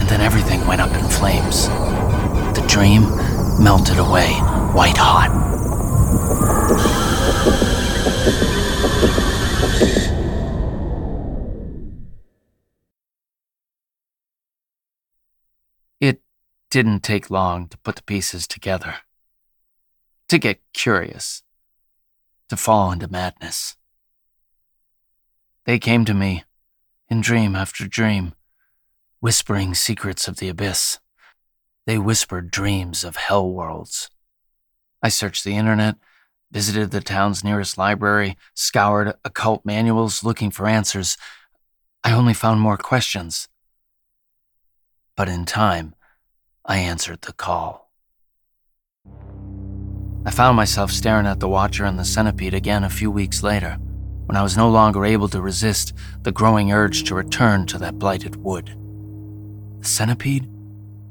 [0.00, 1.68] And then everything went up in flames.
[2.58, 3.02] The dream
[3.62, 4.32] melted away,
[4.72, 5.30] white hot.
[16.00, 16.22] It
[16.70, 18.96] didn't take long to put the pieces together,
[20.28, 21.42] to get curious,
[22.48, 23.76] to fall into madness.
[25.66, 26.44] They came to me
[27.08, 28.34] in dream after dream,
[29.20, 30.98] whispering secrets of the abyss.
[31.86, 34.10] They whispered dreams of hell worlds.
[35.02, 35.96] I searched the internet,
[36.50, 41.16] visited the town's nearest library, scoured occult manuals looking for answers.
[42.04, 43.48] I only found more questions.
[45.16, 45.94] But in time,
[46.64, 47.90] I answered the call.
[50.24, 53.78] I found myself staring at the Watcher and the Centipede again a few weeks later,
[54.30, 57.98] when I was no longer able to resist the growing urge to return to that
[57.98, 58.76] blighted wood.
[59.80, 60.48] The centipede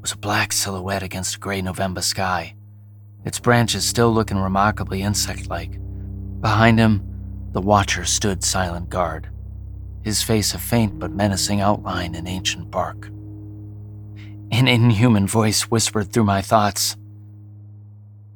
[0.00, 2.54] was a black silhouette against a gray November sky,
[3.26, 5.78] its branches still looking remarkably insect like.
[6.40, 7.02] Behind him,
[7.52, 9.28] the Watcher stood silent guard,
[10.02, 13.08] his face a faint but menacing outline in ancient bark.
[14.50, 16.96] An inhuman voice whispered through my thoughts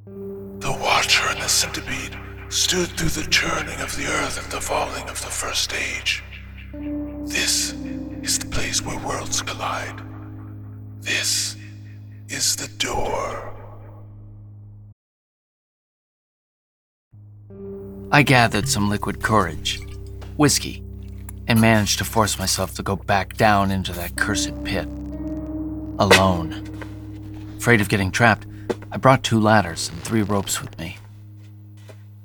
[0.04, 2.18] The Watcher and the Centipede
[2.54, 6.22] stood through the churning of the earth and the falling of the first age.
[7.24, 7.72] This
[8.22, 10.00] is the place where worlds collide.
[11.00, 11.56] This
[12.28, 13.50] is the door.
[18.12, 19.80] I gathered some liquid courage,
[20.36, 20.84] whiskey,
[21.48, 24.86] and managed to force myself to go back down into that cursed pit.
[25.98, 26.62] Alone.
[27.58, 28.46] Afraid of getting trapped,
[28.92, 30.98] I brought two ladders and three ropes with me.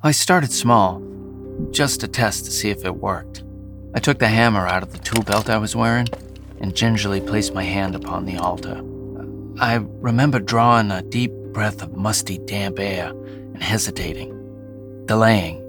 [0.01, 1.01] I started small,
[1.71, 3.43] just to test to see if it worked.
[3.93, 6.07] I took the hammer out of the tool belt I was wearing
[6.61, 8.81] and gingerly placed my hand upon the altar.
[9.59, 15.59] I remember drawing a deep breath of musty, damp air and hesitating, delaying.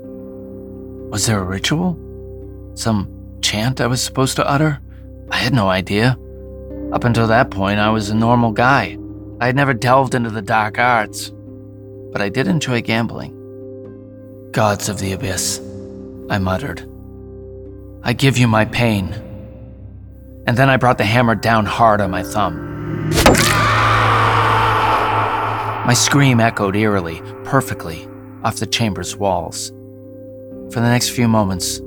[1.11, 1.99] Was there a ritual?
[2.77, 3.09] Some
[3.43, 4.79] chant I was supposed to utter?
[5.33, 6.16] I had no idea.
[6.93, 8.97] Up until that point, I was a normal guy.
[9.40, 11.33] I had never delved into the dark arts,
[12.12, 13.37] but I did enjoy gambling.
[14.53, 15.61] Gods of the abyss,
[16.29, 16.85] I muttered.
[18.03, 19.13] I give you my pain.
[20.45, 23.11] And then I brought the hammer down hard on my thumb.
[25.87, 28.09] My scream echoed eerily, perfectly,
[28.43, 29.69] off the chamber's walls.
[30.73, 31.79] For the next few moments,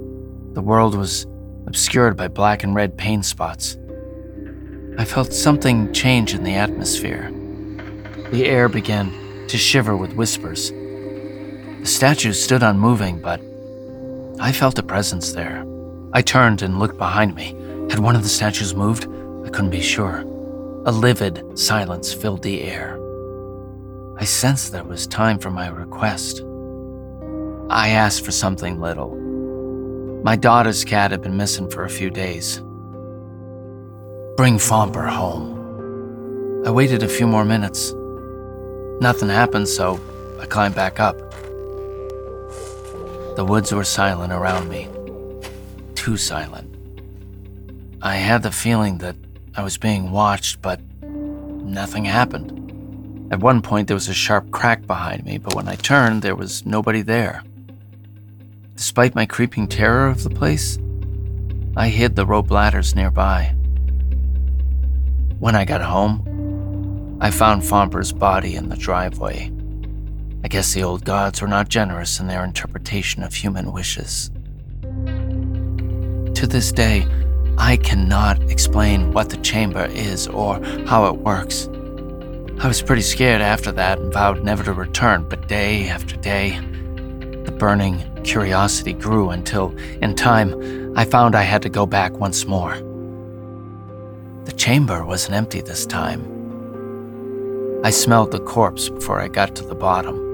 [0.53, 1.27] the world was
[1.67, 3.77] obscured by black and red pain spots.
[4.97, 7.29] I felt something change in the atmosphere.
[8.31, 9.11] The air began
[9.49, 10.71] to shiver with whispers.
[11.83, 13.41] The statues stood unmoving, but
[14.39, 15.65] I felt a presence there.
[16.13, 17.57] I turned and looked behind me.
[17.89, 19.05] Had one of the statues moved?
[19.45, 20.19] I couldn't be sure.
[20.85, 22.97] A livid silence filled the air.
[24.17, 26.41] I sensed it was time for my request.
[27.69, 29.17] I asked for something little.
[30.23, 32.59] My daughter's cat had been missing for a few days.
[34.37, 36.63] Bring Fomper home.
[36.65, 37.91] I waited a few more minutes.
[39.01, 39.99] Nothing happened, so
[40.39, 41.19] I climbed back up.
[43.35, 44.89] The woods were silent around me.
[45.95, 46.69] Too silent.
[48.01, 49.15] I had the feeling that
[49.55, 53.31] I was being watched, but nothing happened.
[53.31, 56.35] At one point, there was a sharp crack behind me, but when I turned, there
[56.35, 57.43] was nobody there.
[58.75, 60.77] Despite my creeping terror of the place,
[61.77, 63.55] I hid the rope ladders nearby.
[65.39, 69.52] When I got home, I found Fomper's body in the driveway.
[70.43, 74.29] I guess the old gods were not generous in their interpretation of human wishes.
[76.35, 77.07] To this day,
[77.57, 81.69] I cannot explain what the chamber is or how it works.
[82.59, 86.59] I was pretty scared after that and vowed never to return, but day after day,
[87.45, 92.45] the burning curiosity grew until, in time, I found I had to go back once
[92.45, 92.75] more.
[94.45, 96.21] The chamber wasn't empty this time.
[97.85, 100.32] I smelled the corpse before I got to the bottom.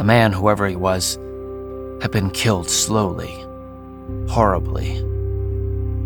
[0.00, 1.16] The man, whoever he was,
[2.00, 3.44] had been killed slowly,
[4.30, 4.94] horribly.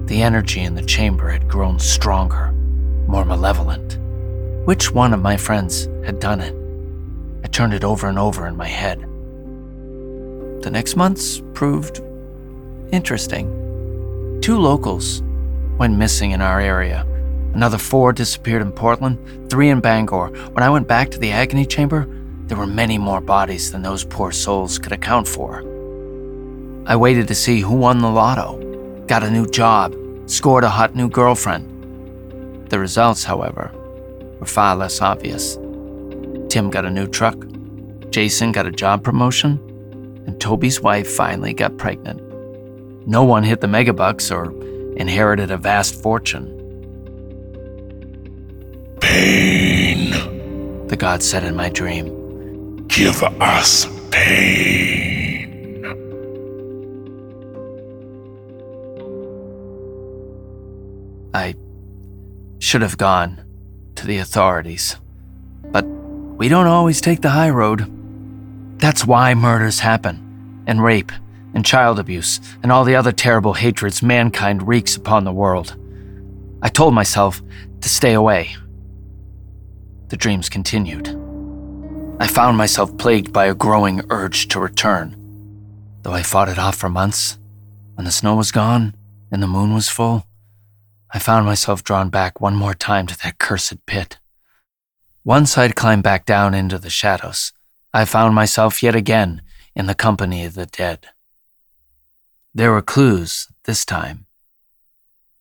[0.06, 2.50] The energy in the chamber had grown stronger,
[3.06, 3.98] more malevolent.
[4.66, 6.56] Which one of my friends had done it?
[7.44, 8.98] I turned it over and over in my head.
[10.64, 12.02] The next months proved
[12.90, 14.40] interesting.
[14.42, 15.22] Two locals
[15.78, 17.06] went missing in our area.
[17.54, 20.30] Another four disappeared in Portland, three in Bangor.
[20.50, 22.08] When I went back to the agony chamber,
[22.46, 25.60] there were many more bodies than those poor souls could account for.
[26.86, 29.94] I waited to see who won the lotto, got a new job,
[30.26, 32.68] scored a hot new girlfriend.
[32.68, 33.70] The results, however,
[34.38, 35.56] were far less obvious.
[36.50, 37.36] Tim got a new truck,
[38.10, 39.58] Jason got a job promotion,
[40.26, 42.20] and Toby's wife finally got pregnant.
[43.06, 44.52] No one hit the megabucks or
[44.96, 46.50] inherited a vast fortune.
[49.00, 50.86] Pain.
[50.88, 52.23] The god said in my dream.
[52.96, 55.84] Give us pain.
[61.34, 61.56] I
[62.60, 63.44] should have gone
[63.96, 64.94] to the authorities.
[65.72, 67.90] But we don't always take the high road.
[68.78, 71.10] That's why murders happen, and rape,
[71.52, 75.76] and child abuse, and all the other terrible hatreds mankind wreaks upon the world.
[76.62, 77.42] I told myself
[77.80, 78.54] to stay away.
[80.10, 81.23] The dreams continued.
[82.20, 85.16] I found myself plagued by a growing urge to return.
[86.02, 87.38] Though I fought it off for months,
[87.94, 88.94] when the snow was gone
[89.32, 90.26] and the moon was full,
[91.10, 94.18] I found myself drawn back one more time to that cursed pit.
[95.24, 97.52] Once I'd climbed back down into the shadows,
[97.92, 99.42] I found myself yet again
[99.74, 101.06] in the company of the dead.
[102.54, 104.26] There were clues this time.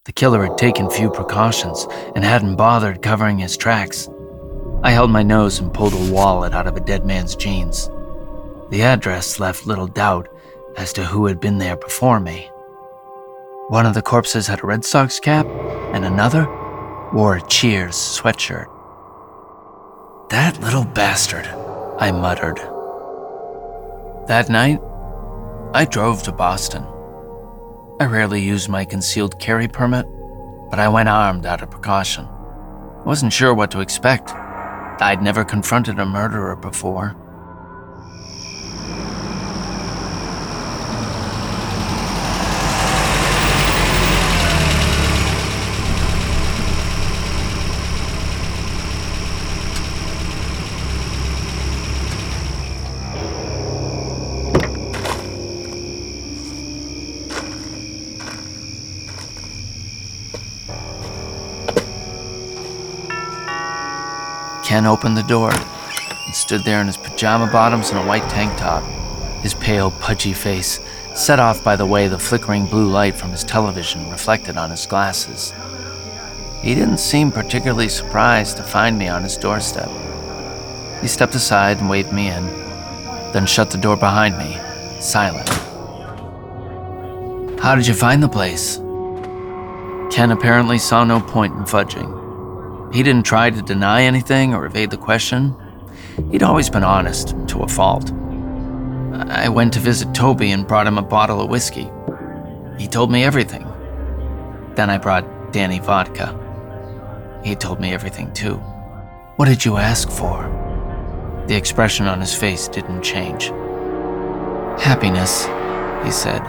[0.05, 4.09] The killer had taken few precautions and hadn't bothered covering his tracks.
[4.83, 7.89] I held my nose and pulled a wallet out of a dead man's jeans.
[8.69, 10.27] The address left little doubt
[10.75, 12.49] as to who had been there before me.
[13.69, 15.47] One of the corpses had a Red Sox cap,
[15.93, 16.45] and another
[17.13, 18.67] wore a Cheers sweatshirt.
[20.29, 21.47] That little bastard,
[21.97, 22.57] I muttered.
[24.27, 24.81] That night,
[25.73, 26.83] I drove to Boston.
[28.01, 30.05] I rarely used my concealed carry permit,
[30.69, 32.25] but I went armed out of precaution.
[32.25, 34.33] I wasn't sure what to expect.
[35.03, 37.22] I'd never confronted a murderer before.
[64.83, 68.51] Ken opened the door and stood there in his pajama bottoms and a white tank
[68.57, 68.83] top,
[69.41, 70.81] his pale, pudgy face
[71.15, 74.85] set off by the way the flickering blue light from his television reflected on his
[74.85, 75.53] glasses.
[76.61, 79.87] He didn't seem particularly surprised to find me on his doorstep.
[80.99, 82.43] He stepped aside and waved me in,
[83.31, 84.57] then shut the door behind me,
[84.99, 85.47] silent.
[87.61, 88.79] How did you find the place?
[90.13, 92.22] Ken apparently saw no point in fudging.
[92.93, 95.55] He didn't try to deny anything or evade the question.
[96.31, 98.11] He'd always been honest, to a fault.
[99.13, 101.89] I went to visit Toby and brought him a bottle of whiskey.
[102.77, 103.65] He told me everything.
[104.75, 106.39] Then I brought Danny vodka.
[107.43, 108.55] He told me everything too.
[109.37, 110.43] What did you ask for?
[111.47, 113.45] The expression on his face didn't change.
[114.79, 115.45] Happiness,
[116.05, 116.41] he said.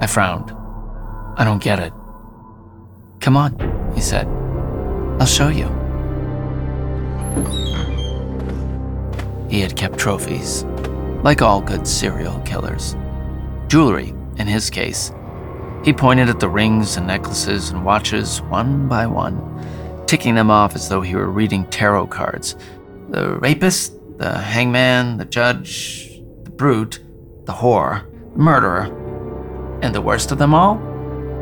[0.00, 0.50] I frowned.
[1.38, 1.92] I don't get it.
[3.20, 4.35] Come on, he said.
[5.18, 5.66] I'll show you.
[9.48, 10.64] He had kept trophies,
[11.22, 12.94] like all good serial killers.
[13.68, 15.12] Jewelry, in his case.
[15.84, 20.74] He pointed at the rings and necklaces and watches one by one, ticking them off
[20.74, 22.56] as though he were reading tarot cards.
[23.08, 27.00] The rapist, the hangman, the judge, the brute,
[27.44, 30.76] the whore, the murderer, and the worst of them all,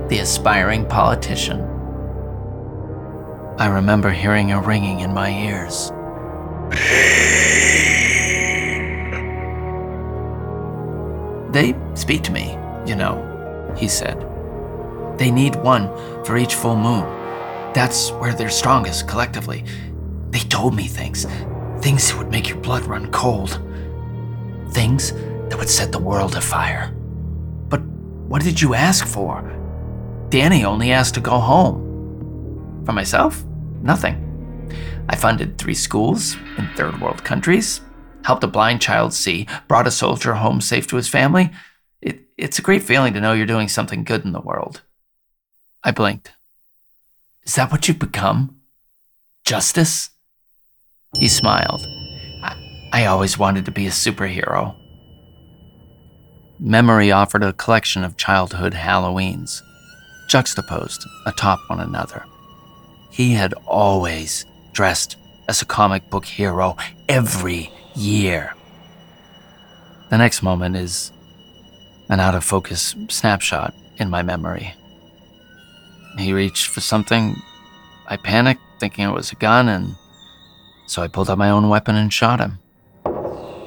[0.09, 1.74] the aspiring politician.
[3.57, 5.93] I remember hearing a ringing in my ears.
[11.53, 14.27] They speak to me, you know, he said.
[15.19, 15.87] They need one
[16.25, 17.05] for each full moon.
[17.75, 19.65] That's where they're strongest collectively.
[20.31, 21.25] They told me things.
[21.81, 23.61] Things that would make your blood run cold.
[24.73, 26.93] Things that would set the world afire.
[27.69, 29.49] But what did you ask for?
[30.29, 31.84] Danny only asked to go home.
[32.85, 33.45] For myself?
[33.83, 34.21] Nothing.
[35.09, 37.81] I funded three schools in third world countries,
[38.25, 41.51] helped a blind child see, brought a soldier home safe to his family.
[42.01, 44.83] It, it's a great feeling to know you're doing something good in the world.
[45.83, 46.33] I blinked.
[47.45, 48.61] Is that what you've become?
[49.45, 50.11] Justice?
[51.19, 51.87] He smiled.
[52.43, 54.75] I, I always wanted to be a superhero.
[56.59, 59.61] Memory offered a collection of childhood Halloweens,
[60.29, 62.25] juxtaposed atop one another.
[63.15, 66.77] He had always dressed as a comic book hero
[67.09, 68.55] every year.
[70.11, 71.13] The next moment is
[72.09, 74.75] an out of focus snapshot in my memory.
[76.19, 77.37] He reached for something.
[78.09, 79.95] I panicked, thinking it was a gun, and
[80.89, 82.59] so I pulled out my own weapon and shot him.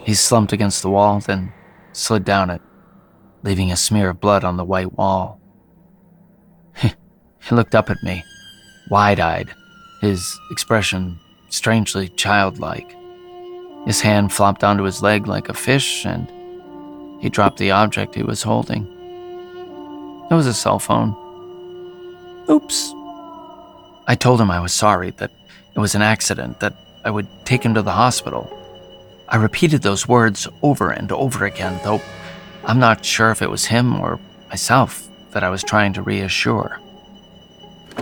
[0.03, 1.53] He slumped against the wall, then
[1.93, 2.61] slid down it,
[3.43, 5.39] leaving a smear of blood on the white wall.
[6.81, 6.91] he
[7.51, 8.25] looked up at me
[8.89, 9.53] wide eyed,
[10.01, 11.19] his expression
[11.49, 12.95] strangely childlike.
[13.85, 16.29] His hand flopped onto his leg like a fish, and
[17.21, 18.85] he dropped the object he was holding.
[20.29, 21.15] It was a cell phone.
[22.49, 22.93] Oops.
[24.07, 25.31] I told him I was sorry, that
[25.75, 26.75] it was an accident, that
[27.05, 28.51] I would take him to the hospital.
[29.29, 32.01] I repeated those words over and over again, though
[32.65, 34.19] I'm not sure if it was him or
[34.49, 36.79] myself that I was trying to reassure.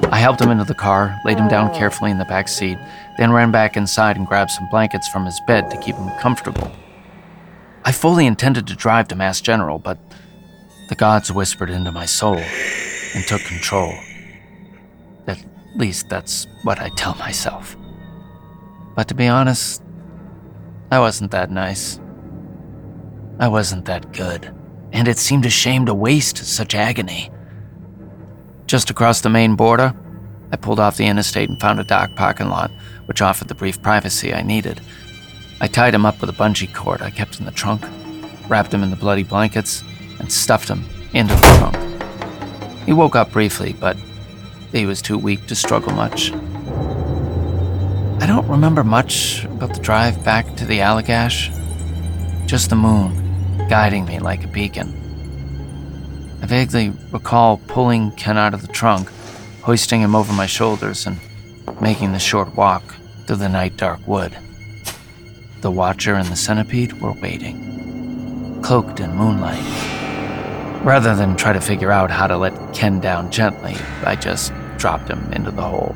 [0.04, 1.78] I helped him into the car, laid him down oh.
[1.78, 2.78] carefully in the back seat,
[3.18, 6.72] then ran back inside and grabbed some blankets from his bed to keep him comfortable.
[7.84, 9.98] I fully intended to drive to Mass General, but
[10.90, 13.94] the gods whispered into my soul and took control.
[15.28, 15.44] At
[15.76, 17.76] least that's what I tell myself.
[18.96, 19.84] But to be honest,
[20.92, 22.00] I wasn't that nice.
[23.40, 24.54] I wasn't that good,
[24.94, 27.30] and it seemed a shame to waste such agony.
[28.68, 29.94] Just across the Maine border,
[30.52, 32.72] I pulled off the interstate and found a dark parking lot,
[33.06, 34.82] which offered the brief privacy I needed.
[35.62, 37.84] I tied him up with a bungee cord I kept in the trunk,
[38.48, 39.84] wrapped him in the bloody blankets,
[40.20, 42.88] and stuffed him into the trunk.
[42.88, 43.98] He woke up briefly, but
[44.72, 46.32] he was too weak to struggle much.
[48.22, 51.52] I don't remember much about the drive back to the Allagash,
[52.48, 55.05] just the moon guiding me like a beacon.
[56.46, 59.10] I vaguely recall pulling Ken out of the trunk,
[59.64, 61.18] hoisting him over my shoulders, and
[61.82, 62.84] making the short walk
[63.26, 64.38] through the night dark wood.
[65.62, 69.64] The Watcher and the Centipede were waiting, cloaked in moonlight.
[70.86, 73.74] Rather than try to figure out how to let Ken down gently,
[74.04, 75.96] I just dropped him into the hole.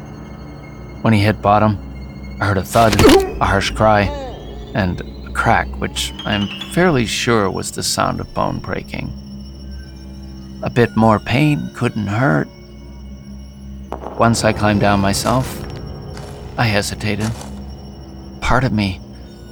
[1.04, 1.78] When he hit bottom,
[2.41, 3.00] I heard a thud,
[3.39, 4.06] a harsh cry,
[4.74, 9.28] and a crack, which I'm fairly sure was the sound of bone breaking.
[10.62, 12.47] A bit more pain couldn't hurt.
[14.18, 15.47] Once I climbed down myself,
[16.57, 17.32] I hesitated.
[18.41, 18.99] Part of me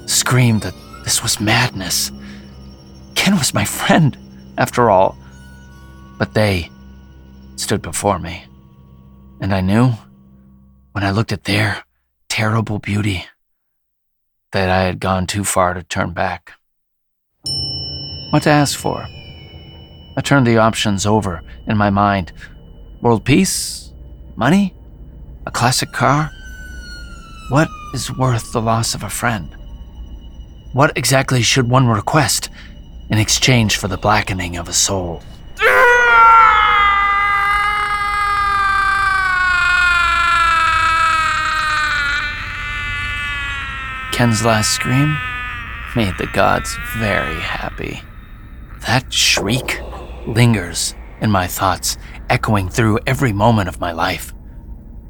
[0.06, 0.74] screamed that
[1.06, 2.12] this was madness.
[3.16, 4.18] Ken was my friend,
[4.58, 5.18] after all.
[6.18, 6.70] But they
[7.56, 8.44] stood before me.
[9.40, 9.94] And I knew,
[10.92, 11.84] when I looked at their
[12.28, 13.26] terrible beauty,
[14.52, 16.54] that I had gone too far to turn back.
[18.32, 19.08] What to ask for?
[20.18, 22.34] I turned the options over in my mind
[23.02, 23.94] world peace?
[24.36, 24.74] Money?
[25.46, 26.32] A classic car?
[27.50, 29.56] What is worth the loss of a friend?
[30.74, 32.50] What exactly should one request
[33.12, 35.22] in exchange for the blackening of a soul?
[44.12, 45.16] Ken's last scream
[45.96, 48.02] made the gods very happy.
[48.88, 49.80] That shriek
[50.28, 51.98] lingers in my thoughts,
[52.30, 54.34] echoing through every moment of my life.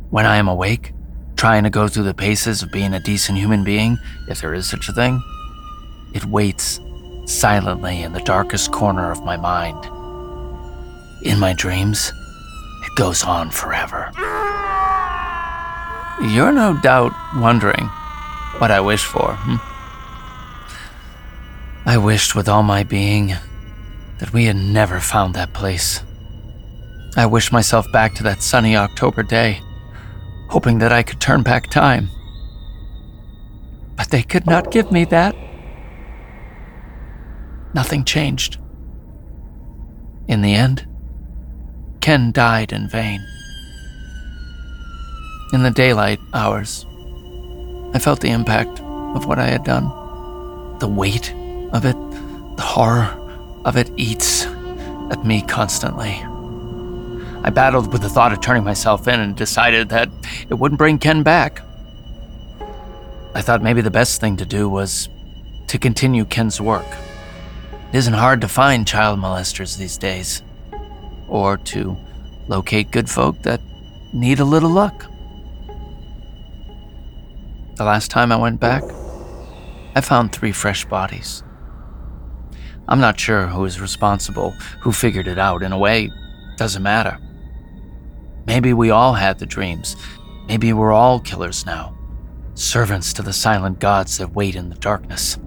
[0.09, 0.93] When I am awake,
[1.35, 3.97] trying to go through the paces of being a decent human being,
[4.29, 5.21] if there is such a thing,
[6.13, 6.79] it waits
[7.25, 9.83] silently in the darkest corner of my mind.
[11.23, 12.11] In my dreams,
[12.83, 14.11] it goes on forever.
[16.21, 17.89] You're no doubt wondering
[18.59, 19.57] what I wish for, hmm?
[21.87, 23.35] I wished with all my being
[24.19, 26.01] that we had never found that place.
[27.15, 29.61] I wished myself back to that sunny October day,
[30.49, 32.09] hoping that I could turn back time.
[33.95, 35.35] But they could not give me that.
[37.73, 38.59] Nothing changed.
[40.27, 40.87] In the end,
[42.01, 43.19] Ken died in vain.
[45.53, 46.85] In the daylight hours,
[47.93, 49.87] I felt the impact of what I had done.
[50.79, 51.33] The weight
[51.71, 51.95] of it,
[52.57, 53.26] the horror
[53.67, 54.45] of it eats
[55.11, 56.23] at me constantly.
[57.43, 60.09] I battled with the thought of turning myself in and decided that
[60.49, 61.61] it wouldn't bring Ken back.
[63.35, 65.09] I thought maybe the best thing to do was
[65.67, 66.87] to continue Ken's work.
[67.91, 70.41] It isn't hard to find child molesters these days,
[71.27, 71.97] or to
[72.47, 73.59] locate good folk that
[74.13, 75.05] need a little luck.
[77.75, 78.83] The last time I went back,
[79.93, 81.43] I found three fresh bodies.
[82.89, 85.63] I'm not sure who is responsible, who figured it out.
[85.63, 86.09] In a way,
[86.57, 87.19] doesn't matter.
[88.45, 89.97] Maybe we all had the dreams.
[90.47, 91.97] Maybe we're all killers now.
[92.53, 95.37] Servants to the silent gods that wait in the darkness.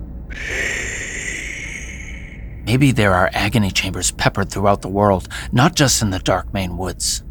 [2.66, 6.76] Maybe there are agony chambers peppered throughout the world, not just in the dark Maine
[6.76, 7.22] woods.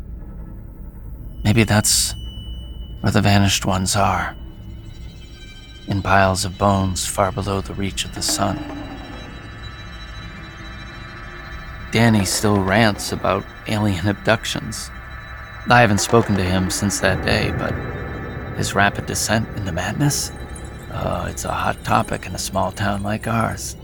[1.43, 2.13] Maybe that's
[3.01, 4.35] where the vanished ones are.
[5.87, 8.57] In piles of bones far below the reach of the sun.
[11.91, 14.91] Danny still rants about alien abductions.
[15.69, 17.73] I haven't spoken to him since that day, but
[18.57, 20.31] his rapid descent into madness?
[20.93, 23.75] Oh, it's a hot topic in a small town like ours.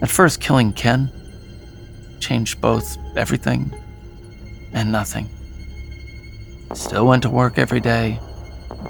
[0.00, 1.10] At first, killing Ken
[2.20, 3.72] changed both everything
[4.72, 5.28] and nothing.
[6.74, 8.20] Still went to work every day.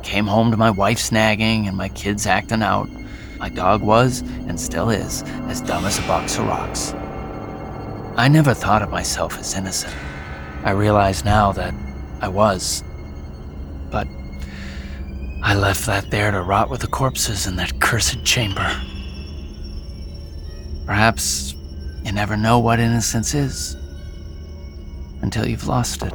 [0.02, 2.88] Came home to my wife snagging and my kids acting out.
[3.38, 6.92] My dog was, and still is, as dumb as a box of rocks.
[8.18, 9.94] I never thought of myself as innocent.
[10.64, 11.72] I realize now that
[12.20, 12.82] I was.
[13.92, 14.08] But
[15.40, 18.68] I left that there to rot with the corpses in that cursed chamber.
[20.84, 21.54] Perhaps
[22.02, 23.76] you never know what innocence is
[25.22, 26.12] until you've lost it.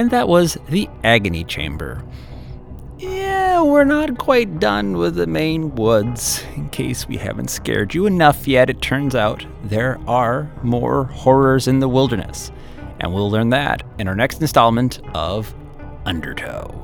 [0.00, 2.02] And that was the Agony Chamber.
[2.98, 6.42] Yeah, we're not quite done with the Maine woods.
[6.56, 11.68] In case we haven't scared you enough yet, it turns out there are more horrors
[11.68, 12.50] in the wilderness.
[13.00, 15.54] And we'll learn that in our next installment of
[16.06, 16.74] Undertow.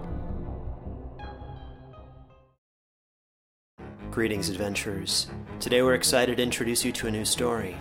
[4.10, 5.28] Greetings, adventurers.
[5.58, 7.78] Today we're excited to introduce you to a new story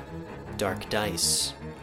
[0.56, 1.54] Dark Dice,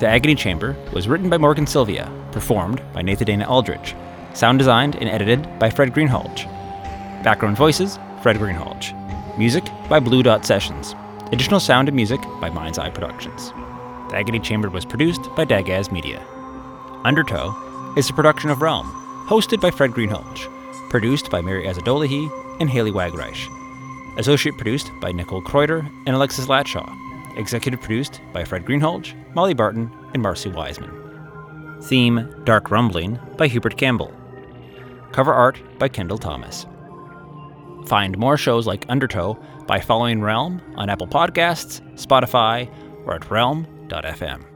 [0.00, 3.94] The Agony Chamber was written by Morgan Sylvia, performed by Nathan Dana Aldritch,
[4.34, 6.46] sound designed and edited by Fred Greenhalgh.
[7.22, 8.96] Background voices, Fred Greenhalgh.
[9.36, 10.94] Music by Blue Dot Sessions.
[11.32, 13.50] Additional sound and music by Mind's Eye Productions.
[14.08, 16.24] The Agony Chamber was produced by Dagaz Media.
[17.04, 17.54] Undertow
[17.94, 18.86] is a production of Realm,
[19.28, 20.48] hosted by Fred Greenhalgh,
[20.88, 23.50] produced by Mary Azadolahi and Haley Wagreich.
[24.18, 26.90] Associate produced by Nicole Kreuter and Alexis Latshaw.
[27.40, 30.92] Executive produced by Fred Greenhalgh, Molly Barton, and Marcy Wiseman.
[31.82, 34.14] Theme Dark Rumbling by Hubert Campbell.
[35.12, 36.66] Cover art by Kendall Thomas.
[37.86, 42.70] Find more shows like Undertow by following Realm on Apple Podcasts, Spotify,
[43.06, 44.49] or at realm.fm.